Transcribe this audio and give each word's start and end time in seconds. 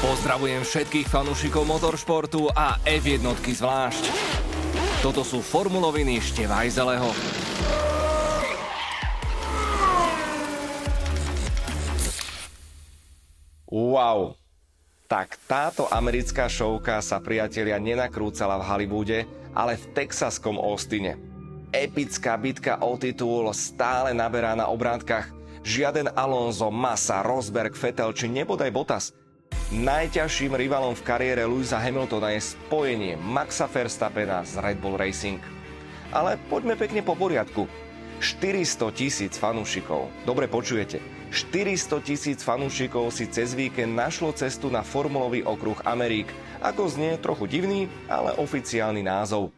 Pozdravujem 0.00 0.64
všetkých 0.64 1.12
fanúšikov 1.12 1.68
motoršportu 1.68 2.48
a 2.56 2.80
F1 2.88 3.20
zvlášť. 3.36 4.04
Toto 5.04 5.20
sú 5.20 5.44
formuloviny 5.44 6.16
Števajzeleho. 6.24 7.04
Wow. 13.68 14.40
Tak 15.04 15.36
táto 15.44 15.84
americká 15.92 16.48
šovka 16.48 17.04
sa 17.04 17.20
priatelia 17.20 17.76
nenakrúcala 17.76 18.56
v 18.56 18.66
Hollywoode, 18.72 19.18
ale 19.52 19.76
v 19.76 19.84
texaskom 19.92 20.56
Austine. 20.56 21.20
Epická 21.76 22.40
bitka 22.40 22.80
o 22.80 22.96
titul 22.96 23.52
stále 23.52 24.16
naberá 24.16 24.56
na 24.56 24.64
obrátkach. 24.72 25.28
Žiaden 25.60 26.16
Alonso, 26.16 26.72
Massa, 26.72 27.20
Rosberg, 27.20 27.76
Vettel 27.76 28.16
či 28.16 28.32
nebodaj 28.32 28.72
Bottas. 28.72 29.19
Najťažším 29.70 30.58
rivalom 30.58 30.98
v 30.98 31.06
kariére 31.06 31.46
Louisa 31.46 31.78
Hamiltona 31.78 32.34
je 32.34 32.42
spojenie 32.42 33.14
Maxa 33.14 33.70
Verstappena 33.70 34.42
z 34.42 34.58
Red 34.58 34.82
Bull 34.82 34.98
Racing. 34.98 35.38
Ale 36.10 36.42
poďme 36.50 36.74
pekne 36.74 37.06
po 37.06 37.14
poriadku. 37.14 37.70
400 38.18 38.90
tisíc 38.90 39.38
fanúšikov, 39.38 40.10
dobre 40.26 40.50
počujete, 40.50 40.98
400 41.30 42.02
tisíc 42.02 42.42
fanúšikov 42.42 43.14
si 43.14 43.30
cez 43.30 43.54
víkend 43.54 43.94
našlo 43.94 44.34
cestu 44.34 44.74
na 44.74 44.82
formulový 44.82 45.46
okruh 45.46 45.78
Amerik. 45.86 46.26
Ako 46.58 46.90
znie 46.90 47.14
trochu 47.22 47.46
divný, 47.46 47.86
ale 48.10 48.34
oficiálny 48.42 49.06
názov. 49.06 49.54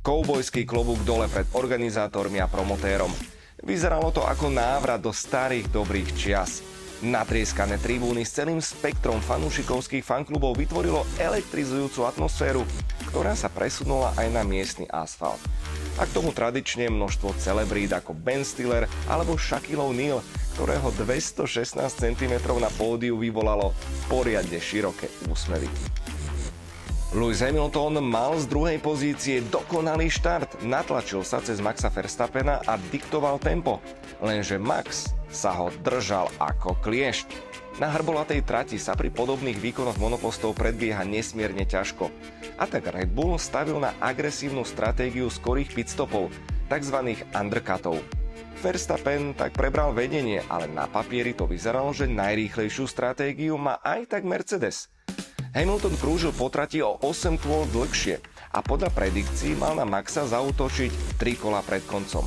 Koubojský 0.00 0.64
klobúk 0.64 1.04
dole 1.04 1.28
pred 1.28 1.44
organizátormi 1.52 2.40
a 2.40 2.48
promotérom. 2.48 3.12
Vyzeralo 3.60 4.08
to 4.08 4.24
ako 4.24 4.48
návrat 4.48 5.04
do 5.04 5.12
starých 5.12 5.68
dobrých 5.68 6.16
čias. 6.16 6.79
Natrieskané 7.00 7.80
tribúny 7.80 8.28
s 8.28 8.36
celým 8.36 8.60
spektrom 8.60 9.24
fanúšikovských 9.24 10.04
fanklubov 10.04 10.60
vytvorilo 10.60 11.08
elektrizujúcu 11.16 12.04
atmosféru, 12.04 12.60
ktorá 13.08 13.32
sa 13.32 13.48
presunula 13.48 14.12
aj 14.20 14.28
na 14.28 14.44
miestny 14.44 14.84
asfalt. 14.92 15.40
A 15.96 16.04
k 16.04 16.12
tomu 16.12 16.36
tradične 16.36 16.92
množstvo 16.92 17.40
celebrít 17.40 17.96
ako 17.96 18.12
Ben 18.12 18.44
Stiller 18.44 18.84
alebo 19.08 19.40
Shaquille 19.40 19.80
O'Neal, 19.80 20.20
ktorého 20.60 20.92
216 20.92 21.80
cm 21.80 22.34
na 22.60 22.68
pódiu 22.76 23.16
vyvolalo 23.16 23.72
poriadne 24.12 24.60
široké 24.60 25.08
úsmevy. 25.32 25.72
Lewis 27.10 27.42
Hamilton 27.42 27.98
mal 28.06 28.38
z 28.38 28.46
druhej 28.46 28.78
pozície 28.78 29.42
dokonalý 29.50 30.06
štart, 30.06 30.62
natlačil 30.62 31.26
sa 31.26 31.42
cez 31.42 31.58
Maxa 31.58 31.90
Verstappena 31.90 32.62
a 32.62 32.78
diktoval 32.78 33.42
tempo, 33.42 33.82
lenže 34.22 34.62
Max 34.62 35.10
sa 35.26 35.50
ho 35.58 35.74
držal 35.82 36.30
ako 36.38 36.78
kliešť. 36.78 37.26
Na 37.82 37.90
hrbolatej 37.90 38.46
trati 38.46 38.78
sa 38.78 38.94
pri 38.94 39.10
podobných 39.10 39.58
výkonoch 39.58 39.98
monopostov 39.98 40.54
predbieha 40.54 41.02
nesmierne 41.02 41.66
ťažko. 41.66 42.14
A 42.62 42.70
tak 42.70 42.86
Red 42.86 43.10
Bull 43.10 43.42
stavil 43.42 43.82
na 43.82 43.90
agresívnu 43.98 44.62
stratégiu 44.62 45.26
skorých 45.34 45.74
pitstopov, 45.74 46.30
tzv. 46.70 47.26
undercutov. 47.34 47.98
Verstappen 48.62 49.34
tak 49.34 49.58
prebral 49.58 49.90
vedenie, 49.90 50.46
ale 50.46 50.70
na 50.70 50.86
papieri 50.86 51.34
to 51.34 51.50
vyzeralo, 51.50 51.90
že 51.90 52.06
najrýchlejšiu 52.06 52.86
stratégiu 52.86 53.58
má 53.58 53.82
aj 53.82 54.14
tak 54.14 54.22
Mercedes. 54.22 54.86
Hamilton 55.50 55.98
krúžil 55.98 56.30
po 56.30 56.46
trati 56.46 56.78
o 56.78 56.94
8 57.02 57.34
kôl 57.42 57.66
dlhšie 57.74 58.22
a 58.54 58.62
podľa 58.62 58.94
predikcií 58.94 59.58
mal 59.58 59.74
na 59.74 59.82
Maxa 59.82 60.22
zautočiť 60.22 61.18
3 61.18 61.42
kola 61.42 61.58
pred 61.66 61.82
koncom. 61.90 62.22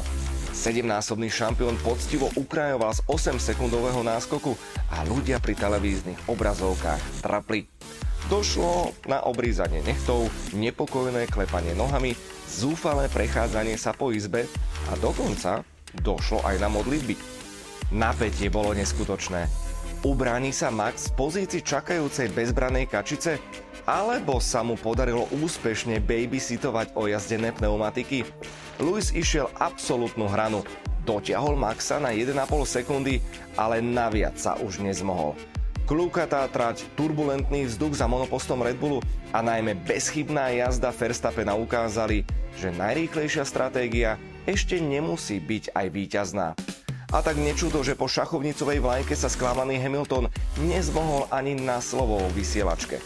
Sedemnásobný 0.52 1.32
šampión 1.32 1.80
poctivo 1.80 2.28
ukrajoval 2.36 2.92
z 2.92 3.02
8-sekundového 3.08 4.04
náskoku 4.04 4.60
a 4.92 5.08
ľudia 5.08 5.40
pri 5.40 5.56
televíznych 5.56 6.20
obrazovkách 6.28 7.24
trapli. 7.24 7.64
Došlo 8.28 8.92
na 9.08 9.24
obrízanie 9.24 9.80
nechtov, 9.88 10.28
nepokojné 10.52 11.32
klepanie 11.32 11.72
nohami, 11.80 12.20
zúfalé 12.52 13.08
prechádzanie 13.08 13.80
sa 13.80 13.96
po 13.96 14.12
izbe 14.12 14.52
a 14.92 15.00
dokonca 15.00 15.64
došlo 15.96 16.44
aj 16.44 16.60
na 16.60 16.68
modlitby. 16.68 17.16
Napätie 17.96 18.52
bolo 18.52 18.76
neskutočné. 18.76 19.73
Ubráni 20.04 20.52
sa 20.52 20.68
Max 20.68 21.12
v 21.12 21.28
pozícii 21.28 21.64
čakajúcej 21.64 22.32
bezbranej 22.36 22.92
kačice? 22.92 23.40
Alebo 23.84 24.40
sa 24.40 24.64
mu 24.64 24.80
podarilo 24.80 25.28
úspešne 25.32 26.00
babysitovať 26.04 26.96
ojazdené 26.96 27.52
pneumatiky? 27.56 28.24
Lewis 28.80 29.12
išiel 29.12 29.52
absolútnu 29.60 30.28
hranu. 30.32 30.64
Dotiahol 31.04 31.60
Maxa 31.60 32.00
na 32.00 32.16
1,5 32.16 32.36
sekundy, 32.64 33.20
ale 33.60 33.84
naviac 33.84 34.40
sa 34.40 34.56
už 34.56 34.80
nezmohol. 34.80 35.36
Klúkatá 35.84 36.48
trať, 36.48 36.88
turbulentný 36.96 37.68
vzduch 37.68 38.00
za 38.00 38.08
monopostom 38.08 38.64
Red 38.64 38.80
Bullu 38.80 39.04
a 39.36 39.44
najmä 39.44 39.76
bezchybná 39.84 40.48
jazda 40.56 40.96
Verstappena 40.96 41.60
ukázali, 41.60 42.24
že 42.56 42.72
najrýchlejšia 42.72 43.44
stratégia 43.44 44.16
ešte 44.48 44.80
nemusí 44.80 45.44
byť 45.44 45.76
aj 45.76 45.88
víťazná. 45.92 46.48
A 47.14 47.22
tak 47.22 47.38
nečudo, 47.38 47.86
že 47.86 47.94
po 47.94 48.10
šachovnicovej 48.10 48.82
vlajke 48.82 49.14
sa 49.14 49.30
sklamaný 49.30 49.78
Hamilton 49.78 50.34
nezmohol 50.66 51.30
ani 51.30 51.54
na 51.54 51.78
slovo 51.78 52.18
o 52.18 52.34
vysielačke. 52.34 52.98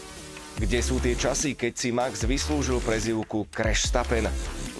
Kde 0.56 0.80
sú 0.80 0.96
tie 0.96 1.12
časy, 1.12 1.52
keď 1.52 1.72
si 1.76 1.92
Max 1.92 2.24
vyslúžil 2.24 2.80
prezivku 2.80 3.44
Crash 3.52 3.84
Stappen? 3.84 4.24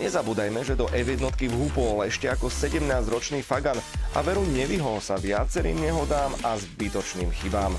Nezabúdajme, 0.00 0.65
že 0.65 0.81
do 0.81 0.88
F1 0.91 1.28
vhúpol 1.44 2.09
ešte 2.09 2.27
ako 2.33 2.49
17-ročný 2.49 3.44
Fagan 3.44 3.77
a 4.17 4.19
veru 4.25 4.49
nevyhol 4.49 4.99
sa 5.05 5.21
viacerým 5.21 5.77
nehodám 5.77 6.33
a 6.41 6.56
zbytočným 6.56 7.28
chybám. 7.28 7.77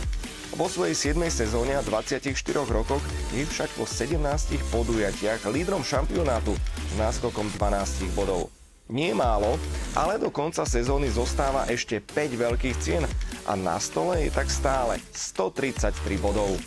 Vo 0.54 0.70
svojej 0.70 1.18
7. 1.18 1.18
sezóne 1.34 1.76
a 1.76 1.82
24 1.82 2.30
rokoch 2.70 3.02
je 3.34 3.42
však 3.42 3.74
po 3.74 3.90
17 3.90 4.22
podujatiach 4.70 5.50
lídrom 5.50 5.82
šampionátu 5.82 6.54
s 6.62 6.94
náskokom 6.94 7.50
12 7.58 8.14
bodov. 8.14 8.59
Nie 8.90 9.14
málo, 9.14 9.62
ale 9.94 10.18
do 10.18 10.34
konca 10.34 10.66
sezóny 10.66 11.14
zostáva 11.14 11.70
ešte 11.70 12.02
5 12.02 12.34
veľkých 12.34 12.78
cien 12.82 13.06
a 13.46 13.54
na 13.54 13.78
stole 13.78 14.26
je 14.26 14.34
tak 14.34 14.50
stále 14.50 14.98
133 15.14 15.94
bodov. 16.18 16.58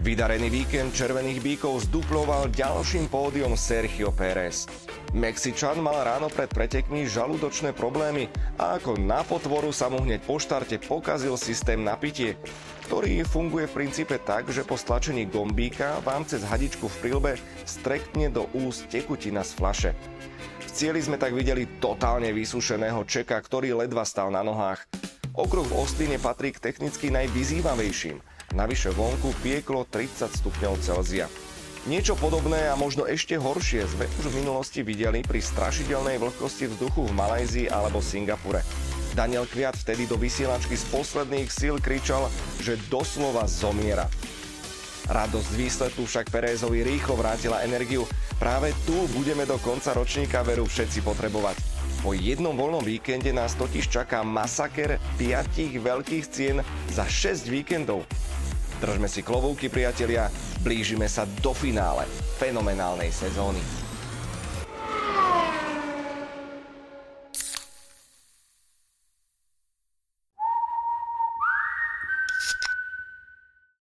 Vydarený 0.00 0.48
víkend 0.48 0.96
Červených 0.96 1.44
bíkov 1.44 1.84
zduploval 1.92 2.48
ďalším 2.48 3.12
pódium 3.12 3.52
Sergio 3.52 4.16
Pérez. 4.16 4.64
Mexičan 5.16 5.80
mal 5.80 6.04
ráno 6.04 6.28
pred 6.28 6.52
pretekmi 6.52 7.08
žalúdočné 7.08 7.72
problémy 7.72 8.28
a 8.60 8.76
ako 8.76 9.00
na 9.00 9.24
potvoru 9.24 9.72
sa 9.72 9.88
mu 9.88 10.04
hneď 10.04 10.20
po 10.24 10.36
štarte 10.36 10.76
pokazil 10.84 11.36
systém 11.40 11.80
napitie, 11.80 12.36
ktorý 12.88 13.24
funguje 13.24 13.68
v 13.68 13.76
princípe 13.84 14.20
tak, 14.20 14.52
že 14.52 14.64
po 14.64 14.76
stlačení 14.76 15.24
gombíka 15.28 16.00
vám 16.04 16.28
cez 16.28 16.44
hadičku 16.44 16.88
v 16.88 16.98
prilbe 17.00 17.32
strekne 17.64 18.28
do 18.28 18.48
úst 18.52 18.88
tekutina 18.92 19.40
z 19.40 19.52
flaše 19.56 19.92
cieli 20.78 21.02
sme 21.02 21.18
tak 21.18 21.34
videli 21.34 21.66
totálne 21.82 22.30
vysušeného 22.30 23.02
Čeka, 23.02 23.34
ktorý 23.34 23.74
ledva 23.74 24.06
stal 24.06 24.30
na 24.30 24.46
nohách. 24.46 24.86
Okruh 25.34 25.66
v 25.66 25.74
Ostine 25.74 26.22
patrí 26.22 26.54
k 26.54 26.62
technicky 26.62 27.10
najvyzývavejším. 27.10 28.22
Navyše 28.54 28.94
vonku 28.94 29.34
pieklo 29.42 29.90
30 29.90 30.30
stupňov 30.38 30.78
Celzia. 30.78 31.26
Niečo 31.88 32.20
podobné 32.20 32.68
a 32.68 32.76
možno 32.76 33.08
ešte 33.08 33.40
horšie 33.40 33.88
sme 33.88 34.04
už 34.20 34.28
v 34.28 34.44
minulosti 34.44 34.84
videli 34.84 35.24
pri 35.24 35.40
strašidelnej 35.40 36.20
vlhkosti 36.20 36.68
vzduchu 36.68 37.08
v 37.08 37.16
Malajzii 37.16 37.72
alebo 37.72 38.04
Singapure. 38.04 38.60
Daniel 39.16 39.48
Kviat 39.48 39.72
vtedy 39.72 40.04
do 40.04 40.20
vysielačky 40.20 40.76
z 40.76 40.84
posledných 40.92 41.48
síl 41.48 41.80
kričal, 41.80 42.28
že 42.60 42.76
doslova 42.92 43.48
zomiera. 43.48 44.04
Radosť 45.08 45.50
výsledku 45.56 46.04
však 46.04 46.28
Perézovi 46.28 46.84
rýchlo 46.84 47.16
vrátila 47.16 47.64
energiu. 47.64 48.04
Práve 48.36 48.76
tu 48.84 49.08
budeme 49.16 49.48
do 49.48 49.56
konca 49.56 49.96
ročníka 49.96 50.44
veru 50.44 50.68
všetci 50.68 51.00
potrebovať. 51.00 51.56
Po 52.04 52.12
jednom 52.12 52.52
voľnom 52.52 52.84
víkende 52.84 53.32
nás 53.32 53.56
totiž 53.56 53.88
čaká 53.88 54.20
masaker 54.20 55.00
piatich 55.16 55.80
veľkých 55.80 56.24
cien 56.28 56.60
za 56.92 57.08
6 57.08 57.48
víkendov. 57.48 58.04
Držme 58.78 59.10
si 59.10 59.26
klovúky, 59.26 59.66
priatelia, 59.66 60.30
blížime 60.62 61.10
sa 61.10 61.26
do 61.42 61.50
finále 61.50 62.06
fenomenálnej 62.38 63.10
sezóny. 63.10 63.87